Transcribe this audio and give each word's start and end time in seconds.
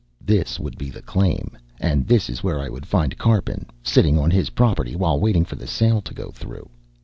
This 0.25 0.59
would 0.59 0.79
be 0.79 0.89
the 0.89 1.03
claim, 1.03 1.55
and 1.79 2.07
this 2.07 2.27
is 2.27 2.43
where 2.43 2.59
I 2.59 2.69
would 2.69 2.87
find 2.87 3.19
Karpin, 3.19 3.67
sitting 3.83 4.17
on 4.17 4.31
his 4.31 4.49
property 4.49 4.95
while 4.95 5.19
waiting 5.19 5.45
for 5.45 5.57
the 5.57 5.67
sale 5.67 6.01
to 6.01 6.13
go 6.15 6.31
through. 6.31 6.67